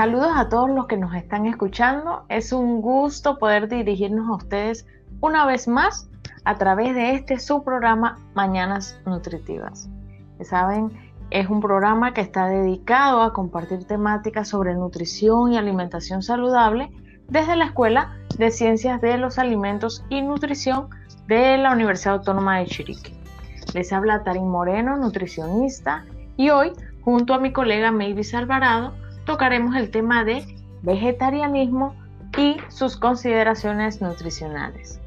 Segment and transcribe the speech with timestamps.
[0.00, 2.24] Saludos a todos los que nos están escuchando.
[2.30, 4.86] Es un gusto poder dirigirnos a ustedes
[5.20, 6.08] una vez más
[6.44, 9.90] a través de este su programa Mañanas Nutritivas.
[10.42, 10.90] saben,
[11.28, 16.90] es un programa que está dedicado a compartir temáticas sobre nutrición y alimentación saludable
[17.28, 20.88] desde la Escuela de Ciencias de los Alimentos y Nutrición
[21.26, 23.12] de la Universidad Autónoma de Chiriquí.
[23.74, 26.06] Les habla Tarín Moreno, nutricionista,
[26.38, 28.94] y hoy, junto a mi colega Mavis Alvarado,
[29.30, 30.44] tocaremos el tema de
[30.82, 31.94] vegetarianismo
[32.36, 35.00] y sus consideraciones nutricionales.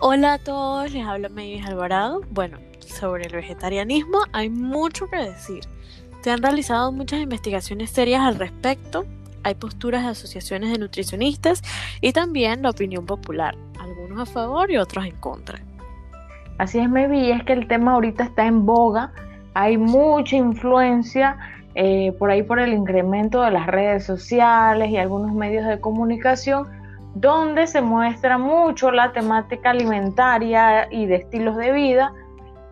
[0.00, 2.22] Hola a todos, les habla Mavis Alvarado.
[2.30, 5.60] Bueno, sobre el vegetarianismo hay mucho que decir.
[6.22, 9.06] Se han realizado muchas investigaciones serias al respecto,
[9.44, 11.62] hay posturas de asociaciones de nutricionistas
[12.00, 15.60] y también la opinión popular, algunos a favor y otros en contra.
[16.58, 19.12] Así es, Mavis, es que el tema ahorita está en boga,
[19.54, 21.38] hay mucha influencia
[21.74, 26.66] eh, por ahí por el incremento de las redes sociales y algunos medios de comunicación,
[27.14, 32.12] donde se muestra mucho la temática alimentaria y de estilos de vida,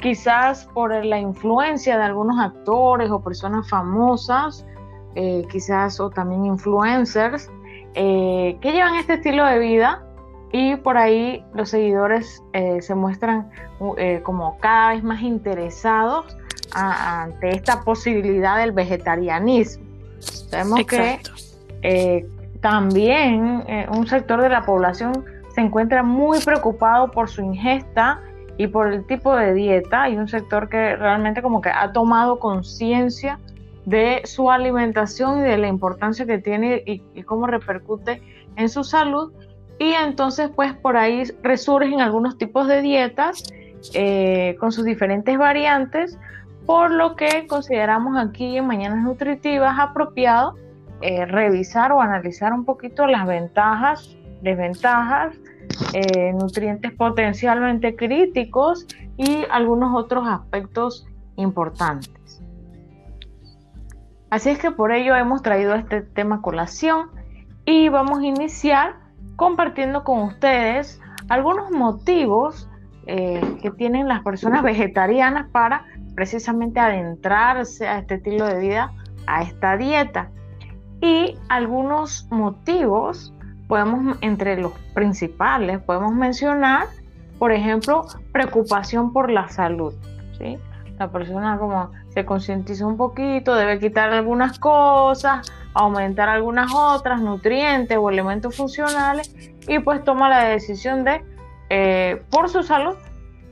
[0.01, 4.67] quizás por la influencia de algunos actores o personas famosas,
[5.15, 7.51] eh, quizás o también influencers,
[7.95, 10.05] eh, que llevan este estilo de vida
[10.53, 12.43] y por ahí los seguidores
[12.81, 13.49] se muestran
[14.25, 16.37] como cada vez más interesados
[16.75, 19.85] ante esta posibilidad del vegetarianismo.
[20.19, 21.21] Sabemos que
[21.83, 22.27] eh,
[22.61, 28.21] también eh, un sector de la población se encuentra muy preocupado por su ingesta
[28.57, 30.03] y por el tipo de dieta.
[30.03, 33.39] Hay un sector que realmente como que ha tomado conciencia
[33.87, 38.23] de su alimentación y de la importancia que tiene y, cómo repercute
[38.57, 39.33] en su salud.
[39.79, 43.43] Y entonces pues por ahí resurgen algunos tipos de dietas
[43.95, 46.19] eh, con sus diferentes variantes
[46.67, 50.55] por lo que consideramos aquí en Mañanas Nutritivas apropiado
[51.03, 55.35] eh, revisar o analizar un poquito las ventajas, desventajas,
[55.95, 58.87] eh, nutrientes potencialmente críticos
[59.17, 62.43] y algunos otros aspectos importantes.
[64.29, 67.11] Así es que por ello hemos traído este tema colación
[67.65, 68.97] y vamos a iniciar
[69.37, 72.69] compartiendo con ustedes algunos motivos
[73.07, 75.85] eh, que tienen las personas vegetarianas para
[76.15, 78.93] precisamente adentrarse a este estilo de vida,
[79.27, 80.31] a esta dieta.
[81.01, 83.33] Y algunos motivos,
[83.69, 86.87] podemos, entre los principales, podemos mencionar,
[87.39, 89.95] por ejemplo, preocupación por la salud.
[90.39, 90.59] ¿sí?
[90.99, 97.97] La persona como se concientiza un poquito, debe quitar algunas cosas, aumentar algunas otras, nutrientes
[97.97, 99.35] o elementos funcionales,
[99.67, 101.25] y pues toma la decisión de,
[101.71, 102.97] eh, por su salud,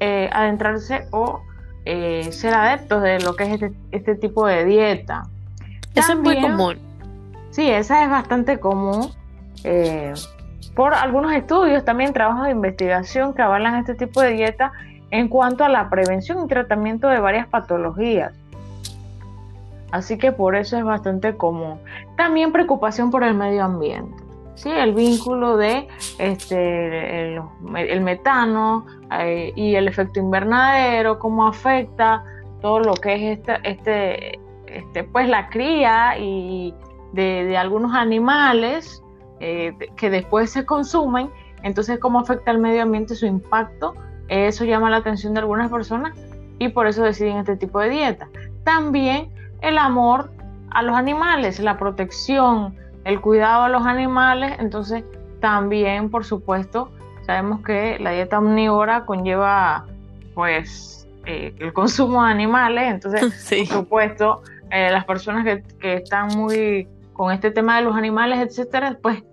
[0.00, 1.42] eh, adentrarse o
[1.90, 5.22] eh, ser adeptos de lo que es este, este tipo de dieta.
[5.94, 6.76] Eso es muy común.
[7.48, 9.10] Sí, esa es bastante común.
[9.64, 10.12] Eh,
[10.74, 14.70] por algunos estudios, también trabajos de investigación que avalan este tipo de dieta
[15.10, 18.34] en cuanto a la prevención y tratamiento de varias patologías.
[19.90, 21.80] Así que por eso es bastante común.
[22.18, 24.27] También preocupación por el medio ambiente.
[24.58, 24.70] ¿Sí?
[24.70, 25.88] el vínculo de
[26.18, 27.36] este,
[27.74, 28.86] el, metano
[29.18, 32.24] eh, y el efecto invernadero, cómo afecta
[32.60, 36.74] todo lo que es este, este, este pues la cría y
[37.12, 39.02] de, algunos animales
[39.40, 41.30] eh, que después se consumen,
[41.62, 43.94] entonces cómo afecta al medio ambiente su impacto,
[44.28, 46.14] eso llama la atención de algunas personas
[46.58, 48.28] y por eso deciden este tipo de dieta.
[48.64, 49.30] También
[49.62, 50.32] el amor
[50.70, 52.76] a los animales, la protección,
[53.08, 55.02] el cuidado a los animales, entonces
[55.40, 56.90] también, por supuesto,
[57.22, 59.86] sabemos que la dieta omnívora conlleva,
[60.34, 63.22] pues, eh, el consumo de animales, entonces,
[63.66, 65.46] por supuesto, eh, las personas
[65.80, 69.24] que, están muy con este tema de los animales, etcétera, pues,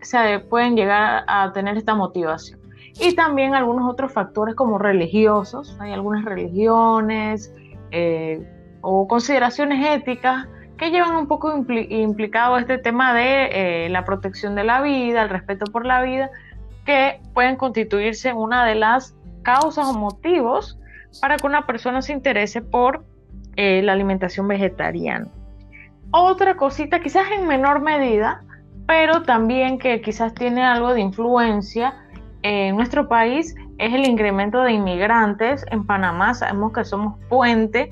[0.00, 2.58] se pueden llegar a tener esta motivación.
[2.98, 7.52] Y también algunos otros factores como religiosos, hay algunas religiones
[7.90, 8.42] eh,
[8.80, 10.48] o consideraciones éticas
[10.78, 15.28] que llevan un poco implicado este tema de eh, la protección de la vida, el
[15.28, 16.30] respeto por la vida,
[16.86, 20.78] que pueden constituirse una de las causas o motivos
[21.20, 23.04] para que una persona se interese por
[23.56, 25.26] eh, la alimentación vegetariana.
[26.12, 28.42] Otra cosita, quizás en menor medida,
[28.86, 31.94] pero también que quizás tiene algo de influencia
[32.42, 35.66] en nuestro país, es el incremento de inmigrantes.
[35.70, 37.90] En Panamá sabemos que somos puente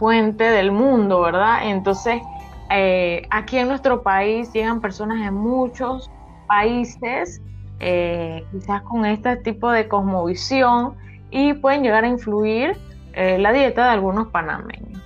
[0.00, 1.68] puente del mundo, ¿verdad?
[1.68, 2.22] Entonces,
[2.70, 6.10] eh, aquí en nuestro país llegan personas de muchos
[6.48, 7.42] países,
[7.80, 10.94] eh, quizás con este tipo de cosmovisión,
[11.30, 12.76] y pueden llegar a influir
[13.12, 15.00] eh, la dieta de algunos panameños.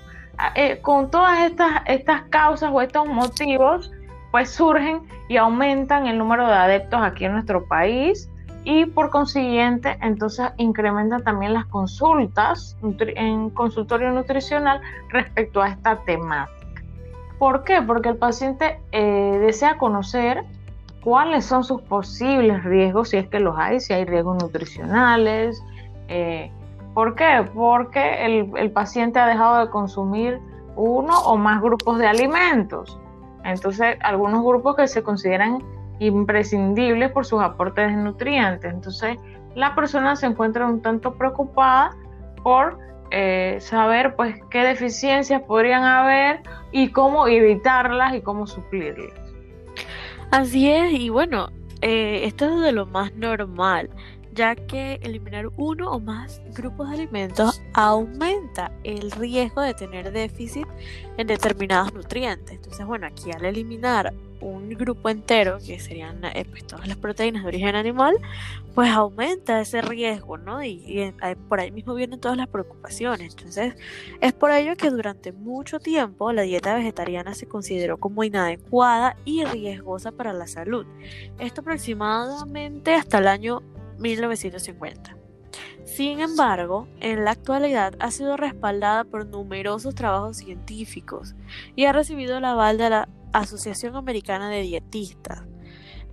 [0.54, 3.90] eh, con todas estas, estas causas o estos motivos,
[4.30, 8.28] pues surgen y aumentan el número de adeptos aquí en nuestro país
[8.64, 14.80] y por consiguiente entonces incrementa también las consultas en consultorio nutricional
[15.10, 16.82] respecto a esta temática.
[17.38, 17.82] ¿Por qué?
[17.82, 20.44] Porque el paciente eh, desea conocer
[21.02, 25.62] cuáles son sus posibles riesgos, si es que los hay, si hay riesgos nutricionales.
[26.08, 26.50] Eh,
[26.94, 27.46] ¿Por qué?
[27.54, 30.40] Porque el, el paciente ha dejado de consumir
[30.76, 32.98] uno o más grupos de alimentos.
[33.44, 35.62] Entonces, algunos grupos que se consideran
[35.98, 38.72] imprescindibles por sus aportes de nutrientes.
[38.72, 39.16] Entonces,
[39.54, 41.96] la persona se encuentra un tanto preocupada
[42.42, 42.78] por
[43.10, 46.42] eh, saber pues qué deficiencias podrían haber
[46.72, 49.12] y cómo evitarlas y cómo suplirlas.
[50.30, 51.48] Así es, y bueno,
[51.80, 53.90] eh, esto es de lo más normal
[54.34, 60.66] ya que eliminar uno o más grupos de alimentos aumenta el riesgo de tener déficit
[61.16, 62.56] en determinados nutrientes.
[62.56, 64.12] Entonces, bueno, aquí al eliminar
[64.44, 68.16] un grupo entero, que serían eh, pues, todas las proteínas de origen animal,
[68.74, 70.62] pues aumenta ese riesgo, ¿no?
[70.62, 73.34] Y, eh, por ahí mismo vienen todas las preocupaciones.
[73.36, 73.74] Entonces,
[74.20, 79.44] es por ello que durante mucho tiempo la dieta vegetariana se consideró como inadecuada y
[79.44, 80.86] riesgosa para la salud.
[81.38, 83.62] Esto aproximadamente hasta el año
[83.98, 85.16] 1950.
[85.84, 91.34] Sin embargo, en la actualidad ha sido respaldada por numerosos trabajos científicos
[91.76, 95.42] y ha recibido el aval de la Asociación Americana de Dietistas,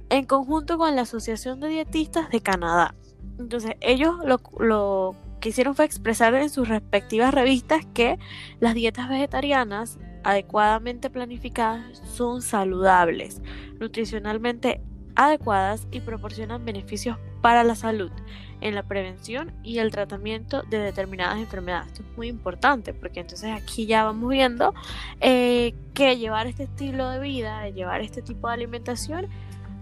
[0.10, 2.96] en conjunto con la Asociación de Dietistas de Canadá.
[3.40, 8.20] Entonces, ellos lo, lo que hicieron fue expresar en sus respectivas revistas que
[8.60, 13.42] las dietas vegetarianas adecuadamente planificadas son saludables,
[13.80, 14.82] nutricionalmente
[15.16, 18.12] adecuadas y proporcionan beneficios para la salud
[18.62, 21.88] en la prevención y el tratamiento de determinadas enfermedades.
[21.88, 24.74] Esto es muy importante porque entonces aquí ya vamos viendo
[25.20, 29.28] eh, que llevar este estilo de vida, llevar este tipo de alimentación,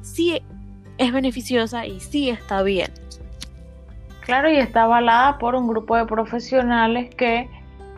[0.02, 0.42] sí
[0.98, 2.92] es beneficiosa y sí está bien.
[4.22, 7.50] Claro, y está avalada por un grupo de profesionales que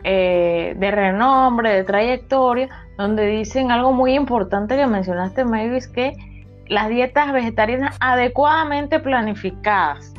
[0.04, 2.68] eh, de renombre, de trayectoria,
[2.98, 6.14] donde dicen algo muy importante que mencionaste, Mavis, que
[6.66, 10.12] las dietas vegetarianas adecuadamente planificadas.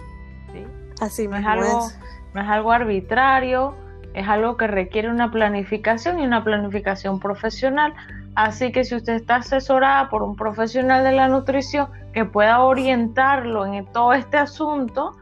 [1.04, 1.90] Así no es, algo,
[2.34, 3.76] no es algo arbitrario,
[4.14, 7.94] es algo que requiere una planificación y una planificación profesional.
[8.36, 13.66] Así que si usted está asesorada por un profesional de la nutrición que pueda orientarlo
[13.66, 15.16] en todo este asunto,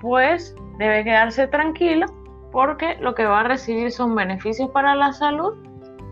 [0.00, 2.06] pues debe quedarse tranquilo
[2.52, 5.54] porque lo que va a recibir son beneficios para la salud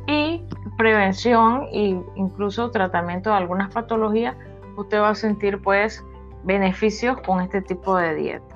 [0.07, 0.43] y
[0.77, 4.37] prevención e incluso tratamiento de algunas patologías
[4.77, 6.05] usted va a sentir pues
[6.43, 8.54] beneficios con este tipo de dieta.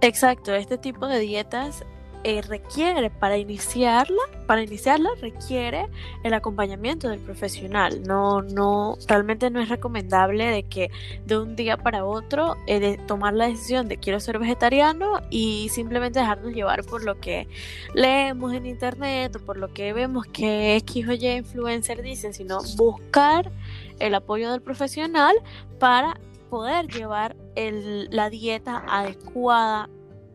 [0.00, 1.84] Exacto, este tipo de dietas
[2.26, 5.88] eh, requiere para iniciarla, para iniciarla requiere
[6.22, 8.02] el acompañamiento del profesional.
[8.02, 10.90] No, no, realmente no es recomendable de que
[11.26, 15.68] de un día para otro eh, de tomar la decisión de quiero ser vegetariano y
[15.68, 17.46] simplemente dejarnos llevar por lo que
[17.92, 22.60] leemos en internet o por lo que vemos que X o Y influencer dicen, sino
[22.76, 23.52] buscar
[23.98, 25.36] el apoyo del profesional
[25.78, 26.18] para
[26.48, 29.88] poder llevar la dieta adecuada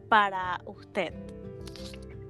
[0.09, 1.13] para usted.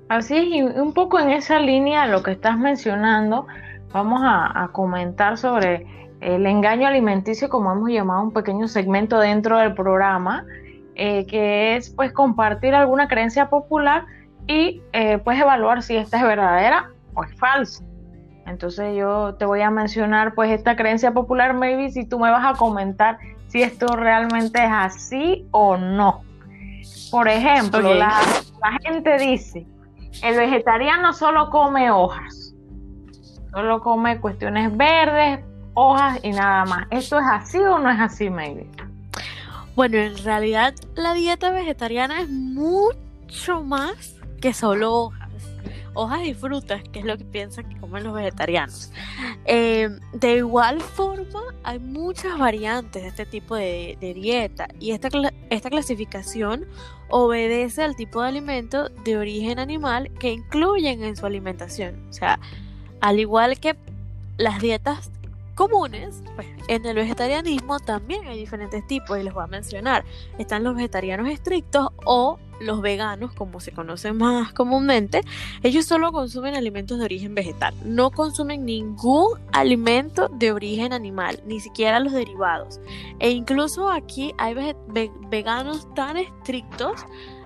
[0.09, 3.45] Así es, y un poco en esa línea lo que estás mencionando,
[3.94, 5.85] vamos a, comentar sobre
[6.19, 10.45] el engaño alimenticio, como hemos llamado un pequeño segmento dentro del programa,
[10.95, 14.06] eh, que es pues compartir alguna creencia popular
[14.47, 17.83] y eh, pues evaluar si esta es verdadera o es falsa.
[18.47, 22.56] Entonces yo te voy a mencionar pues esta creencia popular, maybe si tú me vas
[22.56, 26.21] a comentar si esto realmente es así o no.
[27.11, 28.21] Por ejemplo, la
[28.83, 29.65] gente dice,
[30.23, 32.53] el vegetariano solo come hojas,
[33.51, 35.39] solo come cuestiones verdes,
[35.73, 36.87] hojas y nada más.
[36.91, 38.68] ¿Esto es así o no es así, maybe?
[39.75, 45.19] Bueno, en realidad la dieta vegetariana es mucho más que solo hojas.
[45.94, 48.92] Hojas y frutas, que es lo que piensan que comen los vegetarianos.
[49.46, 55.10] Eh, de igual forma, hay muchas variantes de este tipo de, dieta y esta,
[55.50, 56.66] esta clasificación
[57.10, 62.08] obedece al tipo de alimento de origen animal que incluyen en su alimentación.
[62.10, 62.40] O sea,
[63.02, 63.76] al igual que
[64.38, 65.12] las dietas
[65.56, 70.06] comunes, pues en el vegetarianismo también hay diferentes tipos y les voy a mencionar.
[70.38, 75.21] Están los vegetarianos estrictos o los veganos, como se conocen más comúnmente.
[75.63, 81.59] Ellos solo consumen alimentos de origen vegetal, no consumen ningún alimento de origen animal, ni
[81.59, 82.80] siquiera los derivados.
[83.19, 84.56] E incluso aquí hay
[85.30, 87.06] veganos tan estrictos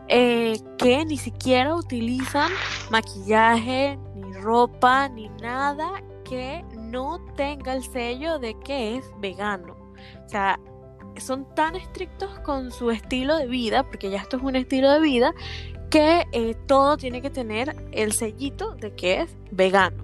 [0.10, 2.52] eh, que ni siquiera utilizan
[2.92, 9.76] maquillaje, ni ropa, ni nada que no tenga el sello de que es vegano.
[10.26, 10.60] O sea,
[11.22, 15.00] son tan estrictos con su estilo de vida, porque ya esto es un estilo de
[15.00, 15.34] vida,
[15.90, 20.04] que eh, todo tiene que tener el sellito de que es vegano.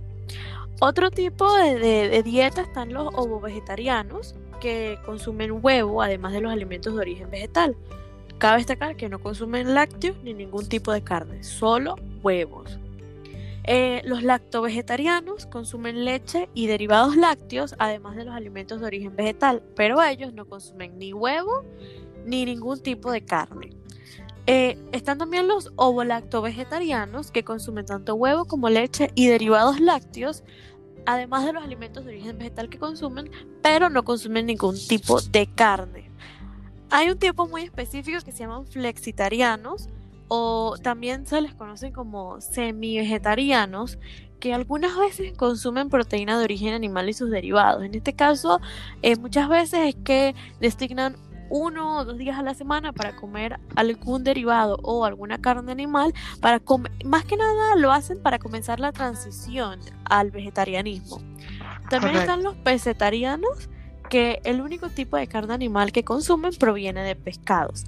[0.82, 7.00] Otro tipo de, dieta están los ovo-vegetarianos, que consumen huevo, además de los alimentos de
[7.00, 7.76] origen vegetal.
[8.38, 12.80] Cabe destacar que no consumen lácteos ni ningún tipo de carne, solo huevos.
[13.66, 19.62] Eh, los lacto-vegetarianos consumen leche y derivados lácteos, además de los alimentos de origen vegetal,
[19.76, 21.66] pero ellos no consumen ni huevo
[22.26, 23.72] ni ningún tipo de carne.
[24.48, 30.44] Eh, están también los ovo-lacto-vegetarianos, que consumen tanto huevo como leche y derivados lácteos,
[31.06, 33.30] además de los alimentos de origen vegetal que consumen,
[33.62, 36.10] pero no consumen ningún tipo de carne.
[36.90, 39.90] Hay un tipo muy específico que se llaman flexitarianos,
[40.30, 44.00] o también se les conocen como semi-vegetarianos,
[44.40, 47.84] que algunas veces consumen proteína de origen animal y sus derivados.
[47.84, 48.62] En este caso,
[49.02, 51.18] eh, muchas veces es que designan
[51.50, 56.14] uno o dos días a la semana para comer algún derivado o alguna carne animal,
[56.42, 56.62] para
[57.04, 61.22] más que nada lo hacen para comenzar la transición al vegetarianismo.
[61.90, 63.70] También están los pesetarianos,
[64.10, 67.86] que el único tipo de carne animal que consumen proviene de pescados.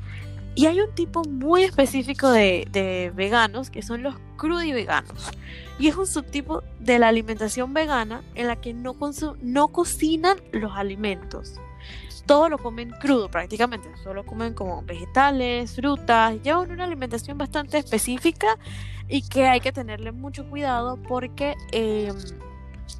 [0.53, 5.31] Y hay un tipo muy específico de, veganos que son los crudiveganos.
[5.79, 8.95] Y es un subtipo de la alimentación vegana en la que no,
[9.41, 11.59] no cocinan los alimentos.
[12.25, 18.57] Todo lo comen crudo prácticamente, solo comen como vegetales, frutas, llevan una alimentación bastante específica
[19.07, 22.15] y que hay que tenerle mucho cuidado porque em,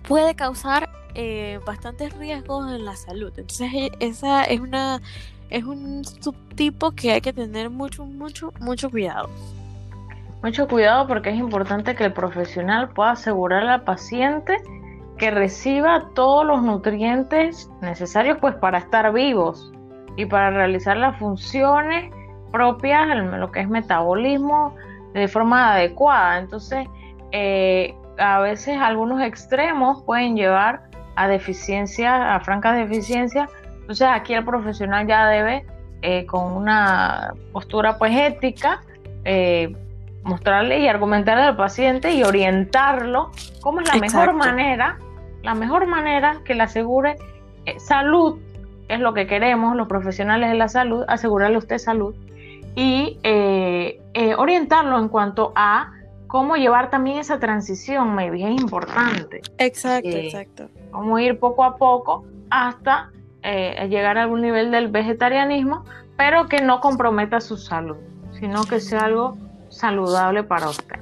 [0.08, 3.32] puede causar eh, bastantes riesgos en la salud.
[3.38, 5.02] Entonces e, esa es una
[5.52, 9.30] es un subtipo que hay que tener mucho, mucho, mucho cuidado.
[10.42, 14.58] Mucho cuidado porque es importante que el profesional pueda asegurar al paciente
[15.18, 19.72] que reciba todos los nutrientes necesarios pues para estar vivos
[20.16, 22.12] y para realizar las funciones
[22.52, 24.74] propias, lo que es metabolismo,
[25.14, 26.40] de forma adecuada.
[26.40, 26.88] Entonces,
[27.32, 30.82] eh, a veces algunos extremos pueden llevar
[31.16, 33.50] a deficiencias, a francas deficiencias
[33.82, 35.66] entonces aquí el profesional ya debe,
[36.02, 38.82] eh, con una postura pues ética,
[39.26, 39.76] eh,
[40.24, 44.98] mostrarle y argumentarle al paciente y orientarlo cómo es la mejor manera,
[45.44, 47.18] la mejor manera que le asegure
[47.66, 48.40] eh, salud,
[48.88, 52.16] es lo que queremos los profesionales de la salud, asegurarle a usted salud
[52.76, 53.18] y
[54.38, 55.92] orientarlo en cuanto a
[56.28, 59.42] cómo llevar también esa transición, maybe es importante.
[59.58, 60.70] Exacto, exacto.
[60.90, 63.12] Cómo ir poco a poco hasta
[63.44, 65.86] eh, llegar a algún nivel del vegetarianismo,
[66.18, 67.98] pero que no comprometa su salud,
[68.40, 69.38] sino que sea algo
[69.70, 70.98] saludable para usted.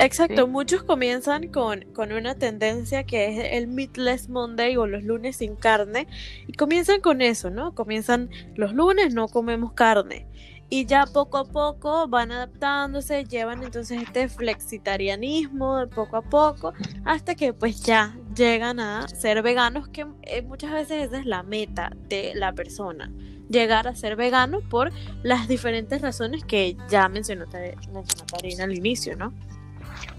[0.00, 5.36] Exacto, muchos comienzan con, con, una tendencia que es el Meatless Monday o los lunes
[5.36, 6.06] sin carne
[6.46, 7.74] y comienzan con eso, ¿no?
[7.74, 10.26] Comienzan los lunes no comemos carne
[10.70, 16.74] y ya poco a poco van adaptándose, llevan entonces este flexitarianismo de poco a poco
[17.04, 21.42] hasta que pues ya llegan a ser veganos, que eh, muchas veces esa es la
[21.42, 23.10] meta de la persona,
[23.48, 29.32] llegar a ser vegano por las diferentes razones que ya mencionó, Tarina al inicio, ¿no?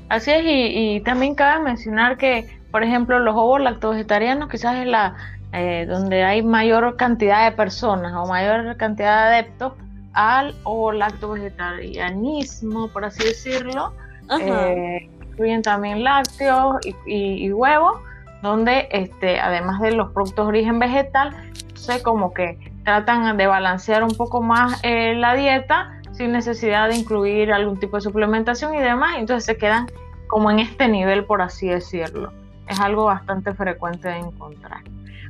[0.10, 5.16] Así es, y, también cabe mencionar que, por ejemplo, los ovos lacto-vegetarianos quizás es la
[5.52, 9.74] eh, donde hay mayor cantidad de personas o mayor cantidad de adeptos
[10.20, 13.94] al o lacto-vegetarianismo, por así decirlo.
[14.42, 18.02] Eh, incluyen también lácteos y, huevos,
[18.42, 21.34] donde este, además de los productos de origen vegetal,
[21.74, 26.98] sé como que tratan de balancear un poco más eh, la dieta sin necesidad de
[26.98, 29.88] incluir algún tipo de suplementación y demás, entonces se quedan
[30.28, 32.34] como en este nivel, por así decirlo.
[32.68, 34.82] Es algo bastante frecuente de encontrar.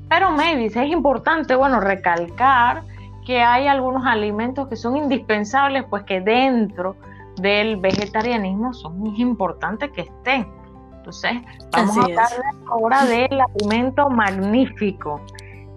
[0.10, 2.82] Pero maybe es importante, bueno, recalcar
[3.30, 6.96] que hay algunos alimentos que son indispensables, pues que dentro
[7.40, 10.48] del vegetarianismo son muy importantes que estén.
[10.98, 11.34] Entonces,
[11.72, 12.28] vamos a hablar
[12.72, 15.22] ahora del alimento magnífico.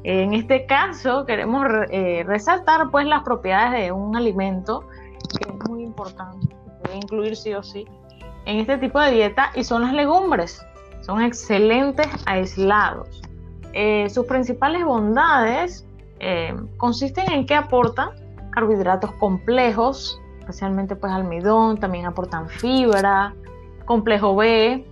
[0.02, 4.88] En este caso, queremos eh, resaltar pues las propiedades de un alimento
[5.38, 7.86] que es muy importante, que debe incluir sí o sí
[8.46, 10.64] en este tipo de dieta y son las legumbres.
[11.02, 13.20] Son excelentes aislados.
[13.74, 15.86] Eh, sus principales bondades
[16.22, 18.10] eh, consisten en que aportan
[18.50, 23.34] carbohidratos complejos, especialmente pues almidón, también aportan fibra,
[23.84, 24.86] complejo B,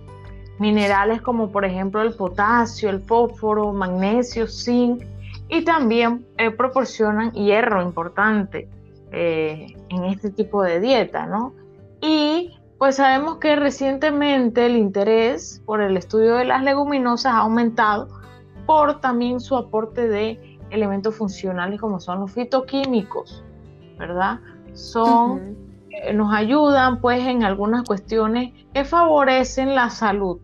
[0.59, 5.03] minerales como por ejemplo el potasio, el fósforo, magnesio, zinc
[5.47, 8.69] y también eh, proporcionan hierro importante.
[9.11, 11.53] eh, en este tipo de dieta, ¿no?
[12.01, 18.07] Y pues sabemos que recientemente el interés por el estudio de las leguminosas ha aumentado
[18.65, 23.43] por también su aporte de elementos funcionales como son los fitoquímicos,
[23.97, 24.39] ¿verdad?
[24.73, 25.57] Son,
[25.89, 30.39] eh, nos ayudan pues en algunas cuestiones que favorecen la salud,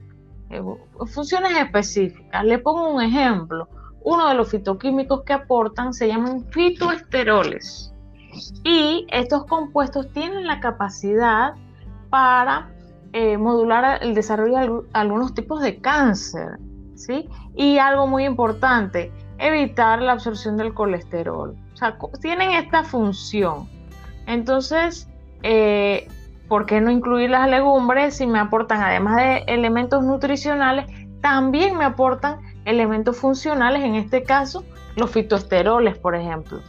[0.49, 0.61] eh,
[1.05, 2.43] funciones específicas.
[2.43, 3.67] Le pongo un ejemplo.
[4.03, 7.93] Uno de los fitoquímicos que aportan se llaman fitoesteroles.
[8.63, 11.55] Y estos compuestos tienen la capacidad
[12.09, 12.69] para
[13.13, 16.59] eh, modular el desarrollo de algunos tipos de cáncer,
[16.95, 17.27] ¿sí?
[17.55, 21.55] Y algo muy importante, evitar la absorción del colesterol.
[21.73, 23.67] O sea, tienen esta función.
[24.25, 25.07] Entonces,
[25.43, 26.07] eh,
[26.47, 30.85] ¿por qué no incluir las legumbres si me aportan, además de elementos nutricionales,
[31.21, 34.63] también me aportan elementos funcionales, en este caso,
[34.95, 36.59] los fitoesteroles, por ejemplo?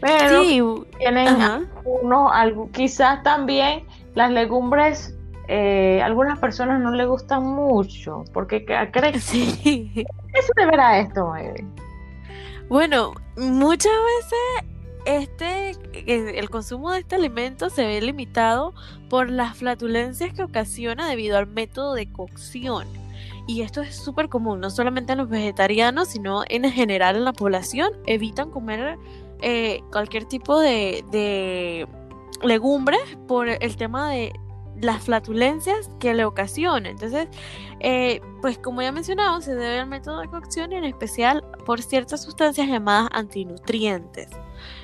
[0.00, 5.15] Pero tienen algunos, algo, quizás también las legumbres,
[5.48, 9.90] eh, algunas personas no les gustan mucho, porque creen sí.
[9.94, 11.32] ¿qué se deberá esto,
[12.68, 14.72] Bueno, muchas veces
[15.04, 15.76] este
[16.36, 18.74] el consumo de este alimento se ve limitado
[19.08, 22.86] por las flatulencias que ocasiona debido al método de cocción.
[23.46, 27.32] Y esto es súper común, no solamente en los vegetarianos, sino en general en la
[27.32, 27.92] población.
[28.06, 28.98] Evitan comer
[29.40, 31.86] eh, cualquier tipo de, de
[32.42, 34.32] legumbres por el tema de
[34.80, 36.88] las flatulencias que le ocasiona.
[36.88, 37.28] Entonces,
[37.80, 41.82] eh, pues como ya mencionado, se debe al método de cocción y en especial por
[41.82, 44.28] ciertas sustancias llamadas antinutrientes.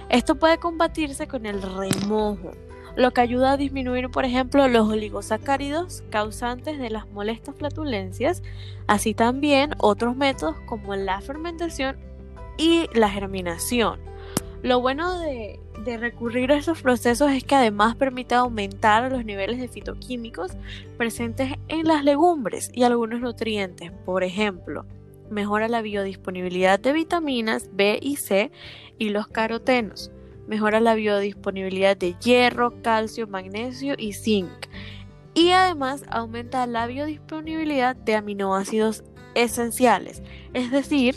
[0.09, 2.53] Esto puede combatirse con el remojo,
[2.97, 8.43] lo que ayuda a disminuir, por ejemplo, los oligosacáridos causantes de las molestas flatulencias,
[8.87, 11.97] así también otros métodos como la fermentación
[12.59, 14.12] y la germinación.
[14.63, 15.59] Lo bueno de,
[15.99, 20.53] recurrir a esos procesos es que además permite aumentar los niveles de fitoquímicos
[20.97, 23.91] presentes en las legumbres y algunos nutrientes.
[24.05, 24.87] Por ejemplo,
[25.31, 28.53] mejora la biodisponibilidad de vitaminas B y C
[28.99, 30.13] y los carotenos.
[30.47, 34.69] Mejora la biodisponibilidad de hierro, calcio, magnesio y zinc.
[35.35, 39.03] Y además aumenta la biodisponibilidad de aminoácidos
[39.35, 40.23] esenciales.
[40.53, 41.17] Es decir,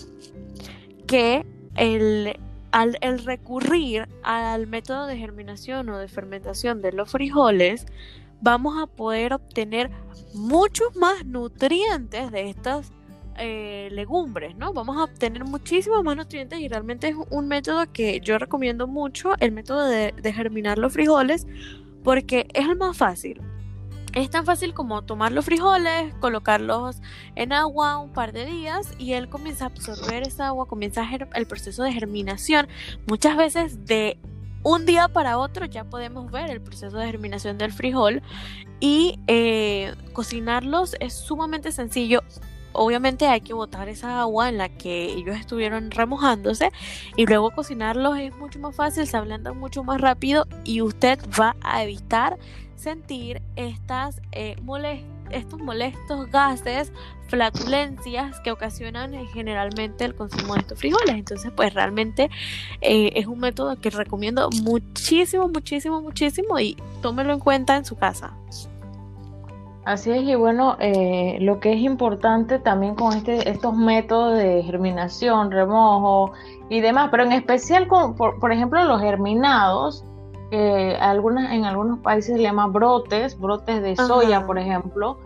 [1.06, 2.39] que el
[2.76, 7.86] al el recurrir al método de germinación o de fermentación de los frijoles,
[8.42, 9.90] vamos a poder obtener
[10.34, 12.92] muchos más nutrientes de estas
[13.38, 14.74] eh, legumbres, ¿no?
[14.74, 19.36] Vamos a obtener muchísimos más nutrientes y realmente es un método que yo recomiendo mucho,
[19.40, 21.48] el método de germinar los frijoles,
[22.04, 23.42] porque es el más fácil.
[24.15, 27.01] Es tan fácil como tomar los frijoles, colocarlos
[27.36, 31.45] en agua un par de días y él comienza a absorber esa agua, comienza el
[31.45, 32.69] proceso de germinación.
[33.08, 34.17] Muchas veces de
[34.63, 38.23] un día para otro ya podemos ver el proceso de germinación del frijol
[38.80, 42.23] y eh, cocinarlos es sumamente sencillo.
[42.71, 46.71] Obviamente hay que botar esa agua en la que ellos estuvieron remojándose
[47.17, 51.58] y luego cocinarlos es mucho más fácil, se ablandan mucho más rápido y usted va
[51.62, 52.38] a evitar
[52.86, 54.56] sentir estas, eh,
[55.32, 56.93] estos molestos gases,
[57.30, 61.15] flatulencias que ocasionan eh, generalmente el consumo de estos frijoles.
[61.15, 62.30] Entonces, pues realmente
[62.82, 67.95] eh, es un método que recomiendo muchísimo, muchísimo, muchísimo y tómelo en cuenta en su
[67.95, 68.34] casa.
[69.84, 70.78] Así es, y bueno,
[71.41, 76.34] lo que es importante también con este, estos métodos de germinación, remojo
[76.69, 80.04] y demás, pero en especial con, por, por ejemplo, los germinados,
[80.99, 85.17] algunas, en algunos países se llama brotes, brotes de soya, por ejemplo.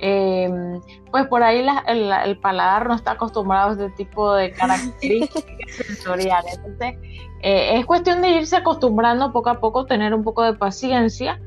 [0.00, 6.56] Em, pues por ahí el, paladar no está acostumbrado a este tipo de características sensoriales.
[6.56, 6.96] Entonces,
[7.40, 11.40] eh, es cuestión de irse acostumbrando poco a poco, tener un poco de paciencia,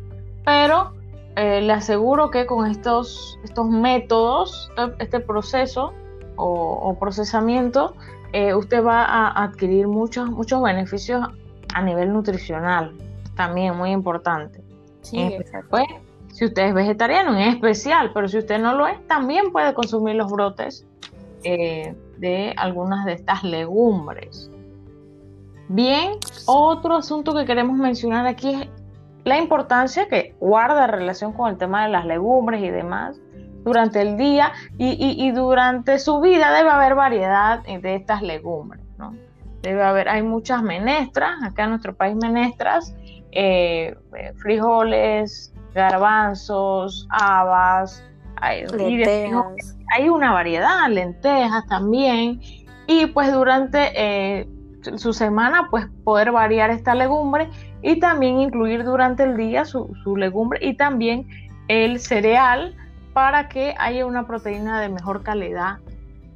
[0.46, 0.94] pero
[1.36, 5.94] eh, le aseguro que con estos, estos métodos, este proceso
[6.36, 7.96] o, procesamiento,
[8.32, 11.28] eh, usted va a adquirir muchos, muchos beneficios
[11.74, 12.94] a nivel nutricional
[13.38, 14.62] también muy importante.
[15.02, 15.38] Sí,
[15.70, 15.86] pues,
[16.34, 20.16] si usted es vegetariano, en especial, pero si usted no lo es, también puede consumir
[20.16, 20.86] los brotes
[21.44, 24.52] eh, de algunas de estas legumbres.
[25.70, 26.14] Bien,
[26.46, 28.68] otro asunto que queremos mencionar aquí es
[29.24, 33.20] la importancia que guarda relación con el tema de las legumbres y demás
[33.64, 39.14] durante el día y, durante su vida debe haber variedad de estas legumbres, ¿no?
[39.62, 42.96] Debe haber, hay muchas menestras, acá en nuestro país menestras,
[43.40, 43.96] eh,
[44.38, 48.04] frijoles, garbanzos, habas,
[48.38, 48.66] hay,
[49.96, 52.42] hay una variedad, lentejas también,
[52.88, 54.50] y pues durante eh,
[54.96, 57.48] su semana, pues poder variar esta legumbre
[57.84, 61.28] y también incluir durante el día su, su legumbre y también
[61.68, 62.76] el cereal
[63.14, 65.78] para que haya una proteína de mejor calidad.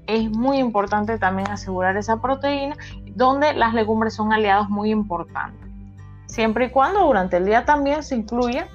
[0.06, 2.76] Es muy importante también asegurar esa proteína,
[3.16, 5.71] donde las legumbres son aliados muy importantes.
[6.32, 8.65] Siempre y cuando durante el día también se incluyan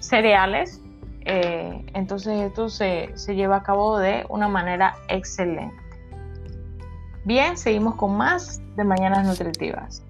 [0.00, 0.82] cereales,
[1.26, 5.76] eh, entonces esto se, se lleva a cabo de una manera excelente.
[7.24, 10.02] Bien, seguimos con más de Mañanas Nutritivas.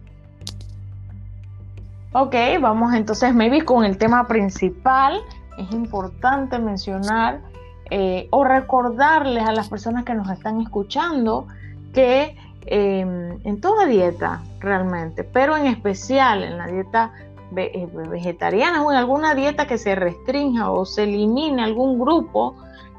[2.15, 5.21] Ok, vamos entonces maybe con el tema principal
[5.59, 7.43] es importante mencionar
[7.91, 11.49] eh, o recordarles a las personas que nos están escuchando
[11.93, 12.35] que
[12.71, 17.13] en toda dieta realmente, pero en especial en la dieta
[17.57, 22.55] eh, vegetariana o en alguna dieta que se restrinja o se elimine algún grupo,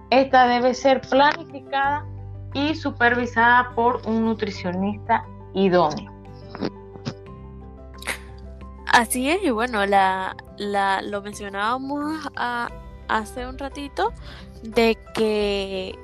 [0.10, 2.05] esta debe ser planificada
[2.53, 6.12] y supervisada por un nutricionista idóneo.
[8.91, 12.27] Así es, y bueno, la, la, lo mencionábamos
[13.08, 14.12] hace un ratito,
[14.63, 15.97] de que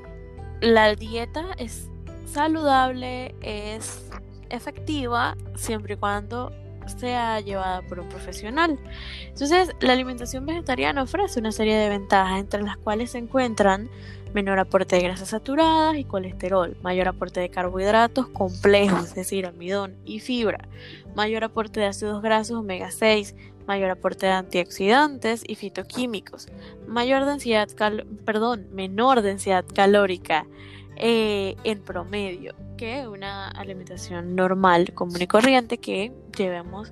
[0.61, 1.89] la dieta es
[2.35, 4.09] saludable, es
[4.49, 6.51] efectiva, siempre y cuando
[6.97, 8.77] sea llevada por un profesional.
[9.21, 13.89] Entonces, la alimentación vegetariana ofrece una serie de ventajas, entre las cuales se encuentran
[14.33, 19.95] menor aporte de grasas saturadas y colesterol, mayor aporte de carbohidratos complejos, es decir, almidón
[20.03, 20.59] y fibra,
[21.15, 23.33] mayor aporte de ácidos grasos omega 6,
[23.65, 26.49] mayor aporte de antioxidantes y fitoquímicos,
[26.85, 27.69] mayor densidad
[28.25, 30.45] perdón, menor densidad calórica
[30.97, 36.91] eh, en promedio que una alimentación normal, común y corriente que llevemos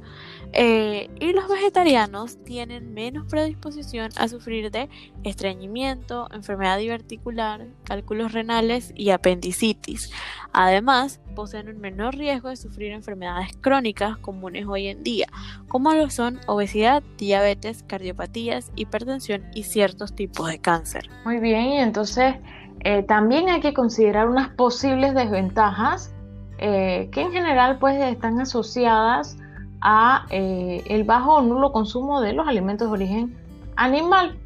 [0.54, 4.88] eh, y los vegetarianos tienen menos predisposición a sufrir de
[5.24, 10.12] estreñimiento, enfermedad diverticular, cálculos renales y apendicitis.
[10.54, 15.28] Además, poseen un menor riesgo de sufrir enfermedades crónicas comunes hoy en día,
[15.68, 21.10] como lo son obesidad, diabetes, cardiopatías, hipertensión y ciertos tipos de cáncer.
[21.26, 22.36] Muy bien, y entonces
[22.84, 26.14] eh, también hay que considerar unas posibles desventajas
[26.58, 29.38] eh, que en general pues están asociadas
[29.82, 33.38] a eh, el bajo o nulo consumo de los alimentos de origen
[33.78, 34.38] animal.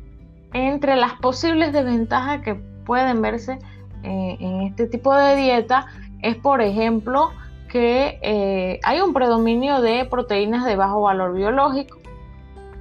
[0.54, 3.60] Entre las posibles desventajas que pueden verse
[4.04, 5.88] en este tipo de dieta
[6.22, 7.32] es, por ejemplo,
[7.70, 11.98] que hay un predominio de proteínas de bajo valor biológico.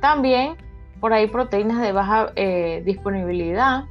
[0.01, 0.55] También
[1.01, 2.31] por ahí proteínas de baja
[2.85, 3.87] disponibilidad.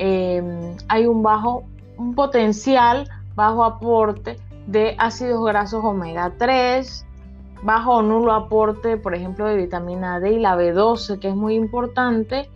[0.00, 1.64] Hay un bajo,
[1.96, 7.06] un potencial bajo aporte de ácidos grasos omega 3,
[7.62, 11.54] bajo o nulo aporte, por ejemplo, de vitamina D y la B12, que es muy
[11.54, 12.48] importante.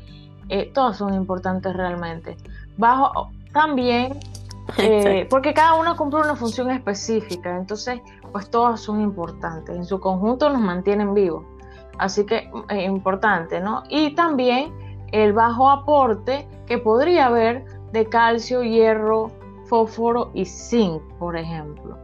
[0.48, 2.36] Eh, todas son importantes realmente.
[2.76, 4.18] Bajo también,
[4.78, 8.00] eh, porque cada una cumple una función específica, entonces,
[8.32, 9.76] pues todas son importantes.
[9.76, 11.44] En su conjunto nos mantienen vivos.
[11.98, 13.84] Así que es eh, importante, ¿no?
[13.88, 14.72] Y también
[15.12, 19.30] el bajo aporte que podría haber de calcio, hierro,
[19.66, 21.96] fósforo y zinc, por ejemplo.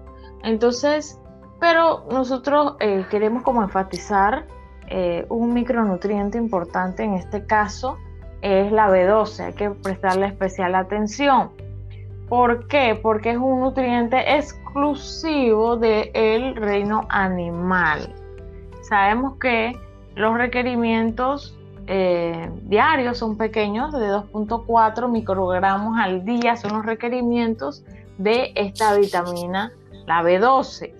[0.42, 1.20] Entonces,
[1.58, 4.46] pero nosotros eh, queremos como enfatizar
[4.88, 7.96] eh, un micronutriente importante en este caso
[8.42, 11.50] es la B12, hay que prestarle especial atención.
[12.28, 12.98] ¿Por qué?
[13.00, 18.14] Porque es un nutriente exclusivo del reino animal.
[18.82, 19.72] Sabemos que
[20.14, 27.84] los requerimientos eh, diarios son pequeños, de 2.4 microgramos al día son los requerimientos
[28.18, 29.72] de esta vitamina,
[30.06, 30.92] la B12.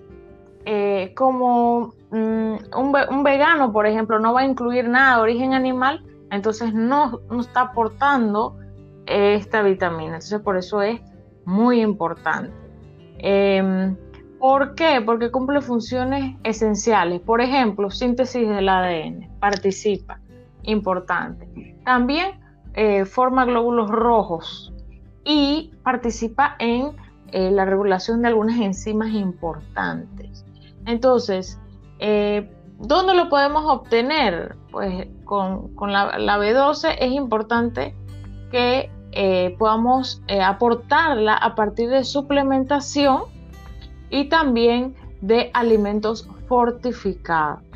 [0.65, 6.03] Eh, como mm, un, vegano, por ejemplo, no va a incluir nada de origen animal,
[6.31, 8.57] entonces no, está aportando
[9.05, 10.15] esta vitamina.
[10.15, 11.01] Entonces por eso es
[11.45, 12.53] muy importante.
[13.17, 13.95] Em,
[14.39, 15.01] ¿Por qué?
[15.05, 17.21] Porque cumple funciones esenciales.
[17.21, 20.19] Por ejemplo, síntesis del ADN, participa,
[20.63, 21.77] importante.
[21.83, 22.39] También
[22.73, 24.73] eh, forma glóbulos rojos
[25.25, 26.95] y participa en
[27.31, 30.45] eh, la regulación de algunas enzimas importantes.
[30.85, 31.59] Entonces,
[31.99, 34.55] eh, ¿dónde lo podemos obtener?
[34.71, 37.95] Pues con, la, B12 es importante
[38.51, 38.89] que
[39.59, 43.23] podamos aportarla a partir de suplementación
[44.09, 47.70] y también de alimentos fortificados.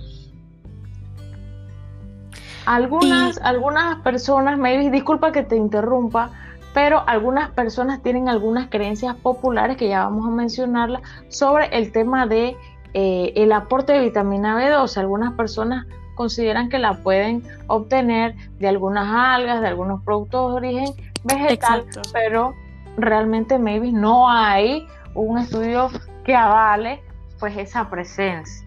[2.65, 6.31] Algunas, algunas personas, maybe, disculpa que te interrumpa,
[6.73, 12.27] pero algunas personas tienen algunas creencias populares que ya vamos a mencionarlas sobre el tema
[12.27, 12.57] de
[12.93, 14.97] eh, el aporte de vitamina B12.
[14.97, 20.93] Algunas personas consideran que la pueden obtener de algunas algas, de algunos productos de origen
[21.23, 22.53] vegetal, pero
[22.97, 25.89] realmente maybe no hay un estudio
[26.23, 27.01] que avale
[27.39, 28.64] pues esa presencia.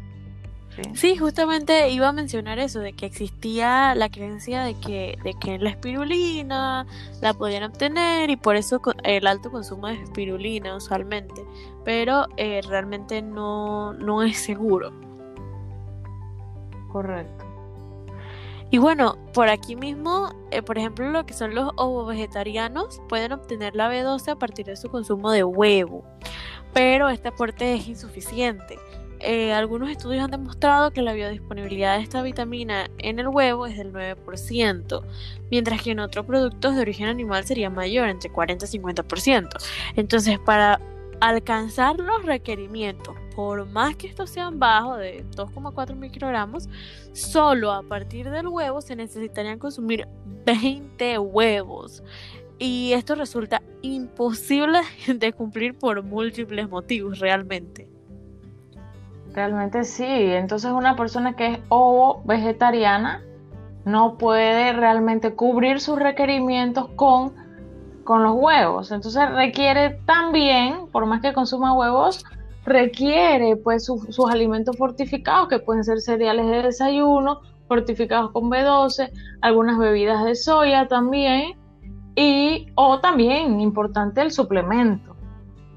[0.94, 1.16] ¿Sí?
[1.16, 5.70] justamente iba a mencionar eso, de que existía la creencia de que, de que la
[5.70, 6.86] espirulina
[7.20, 11.44] la podían obtener y por eso el alto consumo de espirulina usualmente,
[11.84, 14.92] pero eh, realmente no, no es seguro.
[16.92, 17.44] Correcto.
[18.70, 23.32] Y bueno, por aquí mismo, eh, por ejemplo, lo que son los ovo vegetarianos pueden
[23.32, 26.04] obtener la B12 a partir de su consumo de huevo,
[26.74, 28.78] pero este aporte es insuficiente.
[29.20, 33.76] Eh, algunos estudios han demostrado que la biodisponibilidad de esta vitamina en el huevo es
[33.76, 35.02] del 9%,
[35.50, 39.48] mientras que en otros productos de origen animal sería mayor, entre 40 y 50%.
[39.96, 40.80] Entonces, para
[41.20, 46.68] alcanzar los requerimientos, por más que estos sean bajos, de 2,4 microgramos,
[47.12, 50.06] solo a partir del huevo se necesitarían consumir
[50.44, 52.04] 20 huevos.
[52.60, 57.97] Y esto resulta imposible de cumplir por múltiples motivos realmente.
[59.34, 60.04] Realmente sí.
[60.06, 63.22] Entonces una persona que es ovo vegetariana
[63.84, 67.32] no puede realmente cubrir sus requerimientos con,
[68.04, 68.90] con los huevos.
[68.90, 72.24] Entonces requiere también, por más que consuma huevos,
[72.64, 79.10] requiere pues sus alimentos fortificados, que pueden ser cereales de desayuno, fortificados con B12,
[79.40, 81.58] algunas bebidas de soya también,
[82.14, 85.16] y o también importante el suplemento,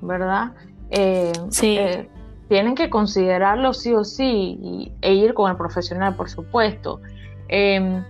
[0.01, 0.53] ¿verdad?
[0.89, 1.77] Eh, sí.
[1.77, 2.09] Eh,
[2.51, 6.99] tienen que considerarlo sí o sí e ir con el profesional, por supuesto.
[7.47, 8.03] Em,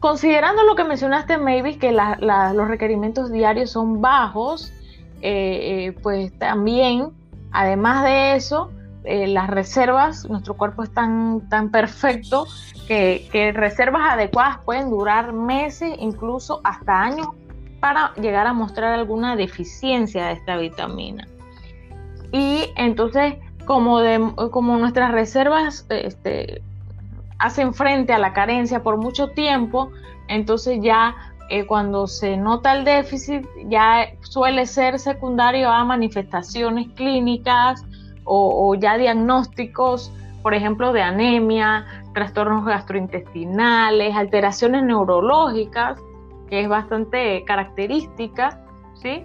[0.00, 4.72] considerando lo que mencionaste, maybe, que los requerimientos diarios son bajos,
[5.22, 7.12] eh, eh, pues también,
[7.52, 8.72] además de eso,
[9.04, 12.48] eh, las reservas, nuestro cuerpo es tan, tan perfecto
[12.88, 17.28] que reservas adecuadas pueden durar meses, incluso hasta años,
[17.78, 21.28] para llegar a mostrar alguna deficiencia de esta vitamina.
[22.32, 23.34] Y entonces,
[23.64, 26.62] como, de, como nuestras reservas este,
[27.38, 29.90] hacen frente a la carencia por mucho tiempo,
[30.28, 31.14] entonces ya
[31.48, 37.84] eh, cuando se nota el déficit ya suele ser secundario a manifestaciones clínicas
[38.24, 40.12] o, ya diagnósticos,
[40.42, 46.00] por ejemplo, de anemia, trastornos gastrointestinales, alteraciones neurológicas,
[46.50, 48.60] que es bastante característica,
[48.94, 49.24] ¿sí?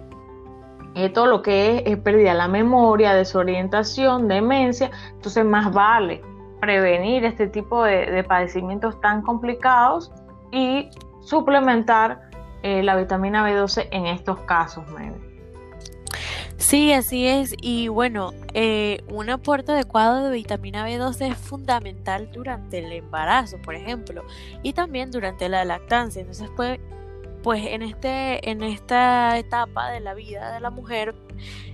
[0.94, 6.22] Eh, todo lo que es, pérdida de la memoria, desorientación, demencia, entonces más vale
[6.60, 10.12] prevenir este tipo de, padecimientos tan complicados
[10.52, 12.20] y suplementar
[12.62, 14.84] eh, la vitamina B12 en estos casos,
[16.58, 17.56] Sí, así es.
[17.60, 23.74] Y bueno, eh, un aporte adecuado de vitamina B12 es fundamental durante el embarazo, por
[23.74, 24.22] ejemplo,
[24.62, 26.20] y también durante la lactancia.
[26.20, 26.80] Entonces puede
[27.42, 31.14] pues en, este, en esta etapa de la vida de la mujer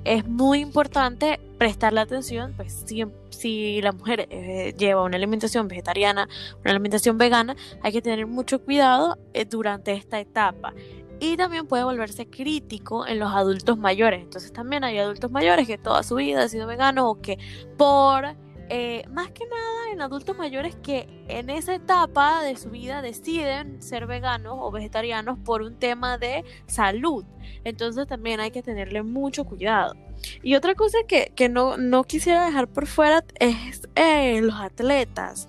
[0.04, 6.28] es muy importante prestarle atención, pues si, si la mujer eh, lleva una alimentación vegetariana,
[6.60, 10.72] una alimentación vegana, hay que tener mucho cuidado eh, durante esta etapa.
[11.20, 14.22] Y también puede volverse crítico en los adultos mayores.
[14.22, 17.38] Entonces también hay adultos mayores que toda su vida han sido veganos o que
[17.76, 18.36] por
[18.68, 23.80] eh, más que nada en adultos mayores que en esa etapa de su vida deciden
[23.80, 27.24] ser veganos o vegetarianos por un tema de salud.
[27.64, 29.94] Entonces también hay que tenerle mucho cuidado.
[30.42, 35.48] Y otra cosa que, no, quisiera dejar por fuera es eh, los atletas.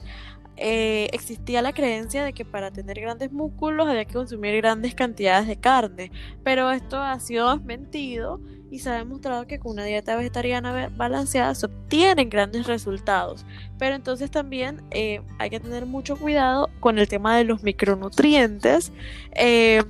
[0.61, 5.47] Eh, existía la creencia de que para tener grandes músculos había que consumir grandes cantidades
[5.47, 6.11] de carne,
[6.43, 11.55] pero esto ha sido desmentido y se ha demostrado que con una dieta vegetariana balanceada
[11.55, 13.45] se obtienen grandes resultados.
[13.77, 18.91] Pero entonces también eh, hay que tener mucho cuidado con el tema de los micronutrientes.
[19.33, 19.83] Eh,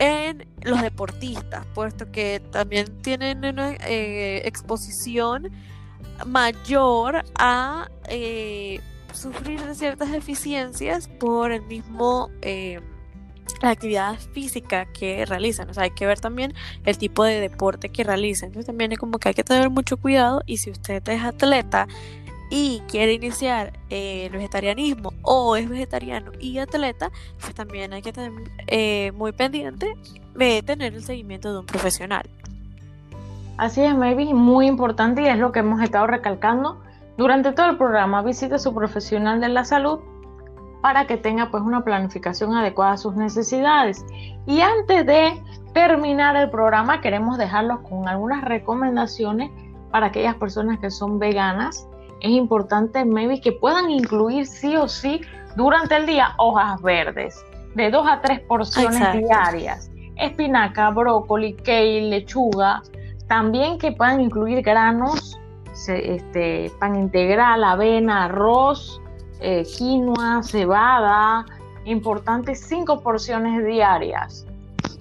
[0.00, 5.52] en los deportistas, puesto que también tienen una eh, exposición
[6.26, 7.88] mayor a
[9.12, 12.28] sufrir ciertas deficiencias por el mismo
[13.62, 15.70] la actividad física que realizan.
[15.70, 16.54] O sea, hay que ver también
[16.84, 18.48] el tipo de deporte que realizan.
[18.48, 21.86] Entonces también es como que hay que tener mucho cuidado y si usted es atleta
[22.50, 28.12] y quiere iniciar eh, el vegetarianismo o es vegetariano y atleta, pues también hay que
[28.12, 28.32] tener
[28.66, 29.94] eh, muy pendiente
[30.34, 32.28] de tener el seguimiento de un profesional.
[33.56, 36.82] Así es, maybe muy importante y es lo que hemos estado recalcando
[37.16, 38.22] durante todo el programa.
[38.22, 40.00] Visite a su profesional de la salud
[40.84, 44.04] para que tenga pues una planificación adecuada a sus necesidades.
[44.46, 45.42] Y antes de
[45.72, 49.50] terminar el programa queremos dejarlos con algunas recomendaciones
[49.90, 51.88] para aquellas personas que son veganas.
[52.20, 55.22] Es importante maybe que puedan incluir sí o sí
[55.56, 57.42] durante el día hojas verdes
[57.74, 59.90] de dos a tres porciones diarias.
[60.16, 62.82] Espinaca, brócoli, kale, lechuga.
[63.26, 65.40] También que puedan incluir granos
[65.88, 69.00] este, pan integral, avena, arroz,
[69.44, 71.44] eh, quinoa, cebada,
[71.84, 74.46] importantes cinco porciones diarias.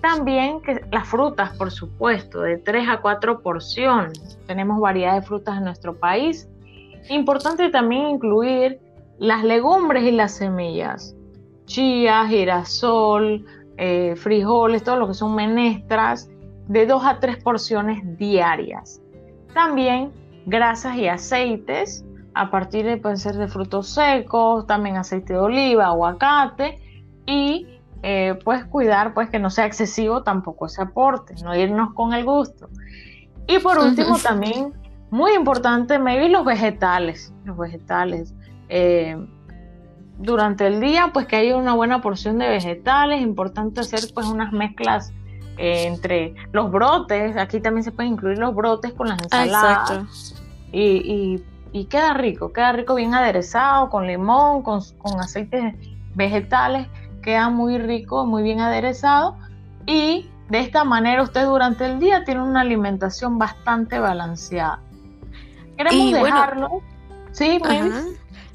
[0.01, 4.37] También que las frutas, por supuesto, de 3 a 4 porciones.
[4.45, 6.49] Tenemos variedad de frutas en nuestro país.
[7.09, 8.81] Importante también incluir
[9.17, 11.15] las legumbres y las semillas.
[11.63, 13.45] Chía, girasol,
[13.77, 16.29] eh, frijoles, todo lo que son menestras,
[16.67, 19.01] de 2 a 3 porciones diarias.
[19.53, 20.11] También
[20.45, 22.03] grasas y aceites,
[22.35, 26.79] a partir de pueden ser de frutos secos, también aceite de oliva, aguacate
[27.25, 27.67] y
[28.01, 32.25] eh, pues cuidar pues que no sea excesivo tampoco ese aporte, no irnos con el
[32.25, 32.69] gusto.
[33.47, 34.73] Y por último también,
[35.09, 38.33] muy importante, maybe los vegetales, los vegetales.
[38.69, 39.17] Eh,
[40.17, 44.51] durante el día pues que haya una buena porción de vegetales, importante hacer pues unas
[44.53, 45.11] mezclas
[45.57, 50.35] eh, entre los brotes, aquí también se pueden incluir los brotes con las ah, ensaladas.
[50.71, 51.43] y, y,
[51.85, 55.75] queda rico, queda rico bien aderezado, con limón, con, con aceites
[56.15, 56.87] vegetales,
[57.21, 59.35] queda muy rico, muy bien aderezado.
[59.85, 64.79] Y de esta manera usted durante el día tiene una alimentación bastante balanceada.
[65.77, 66.81] Queremos dejarlo.
[67.31, 67.59] sí,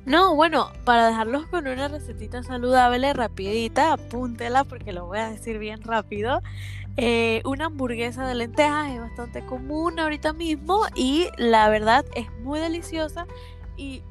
[0.08, 5.58] no, bueno, para dejarlos con una recetita saludable, rapidita, apúntela porque lo voy a decir
[5.58, 6.40] bien rápido.
[7.00, 12.58] Eh, una hamburguesa de lentejas es bastante común ahorita mismo y la verdad es muy
[12.58, 13.28] deliciosa
[13.76, 14.02] y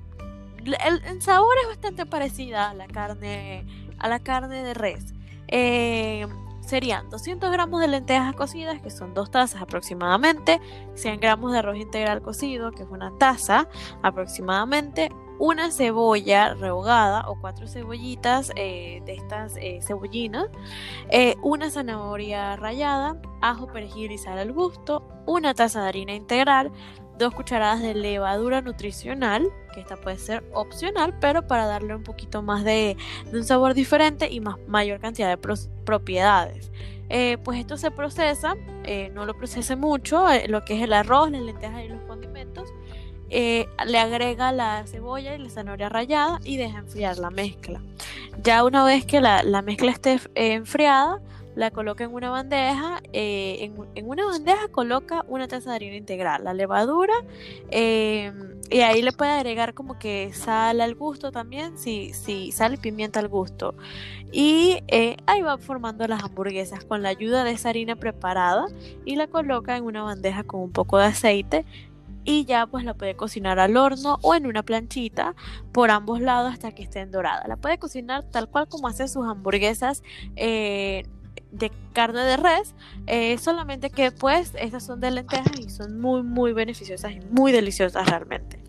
[0.64, 3.66] el, sabor es bastante parecida a la carne,
[4.00, 5.14] a la carne de res.
[5.50, 6.28] Eh,
[6.62, 10.62] serían 200 gramos de lentejas cocidas, que son dos tazas aproximadamente,
[10.96, 13.68] 100 gramos de arroz integral cocido, que es una taza
[14.02, 20.48] aproximadamente, una cebolla rehogada o cuatro cebollitas eh, de estas eh, cebollinas,
[21.10, 26.72] eh, una zanahoria rallada, ajo, perejil y sal al gusto, una taza de harina integral,
[27.18, 32.42] dos cucharadas de levadura nutricional, que esta puede ser opcional, pero para darle un poquito
[32.42, 32.96] más de,
[33.32, 35.38] un sabor diferente y más, mayor cantidad de
[35.84, 36.72] propiedades.
[37.44, 38.56] pues esto se procesa,
[39.14, 42.72] no lo procese mucho, lo que es el arroz, las lentejas y los condimentos,
[43.30, 47.82] eh, le agrega la cebolla y la zanahoria rallada y deja enfriar la mezcla.
[48.42, 51.20] Ya una vez que la, mezcla esté eh, enfriada,
[51.56, 53.02] la coloca en una bandeja.
[53.12, 57.16] Eh, en, una bandeja coloca una taza de harina integral, la levadura,
[58.70, 62.78] y ahí le puede agregar como que sal al gusto también, si, si sal y
[62.78, 63.76] pimienta al gusto.
[64.32, 64.84] Y
[65.26, 68.68] ahí va formando las hamburguesas con la ayuda de esa harina preparada
[69.04, 71.66] y la coloca en una bandeja con un poco de aceite
[72.28, 75.34] y ya pues la puede cocinar al horno o en una planchita
[75.72, 77.48] por ambos lados hasta que estén doradas.
[77.48, 80.04] La puede cocinar tal cual como hace sus hamburguesas
[80.36, 81.06] eh,
[81.54, 82.76] de carne de res,
[83.08, 87.54] eh, solamente que pues estas son de lentejas y son muy muy beneficiosas y muy
[87.54, 88.62] deliciosas realmente.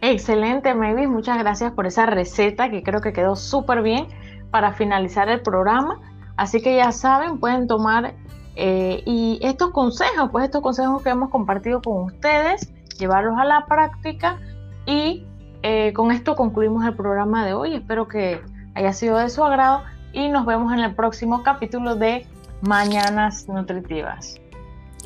[0.00, 1.08] Excelente, Maybe.
[1.08, 4.06] Muchas gracias por esa receta que creo que quedó súper bien
[4.52, 6.00] para finalizar el programa.
[6.36, 8.14] Así que ya saben, pueden tomar
[8.56, 13.66] eh, y estos consejos, pues estos consejos que hemos compartido con ustedes, llevarlos a la
[13.66, 14.38] práctica
[14.86, 15.24] y
[15.62, 17.74] eh, con esto concluimos el programa de hoy.
[17.74, 18.40] Espero que
[18.74, 19.82] haya sido de su agrado
[20.12, 22.26] y nos vemos en el próximo capítulo de
[22.62, 24.40] Mañanas Nutritivas.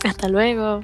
[0.04, 0.80] Hasta luego.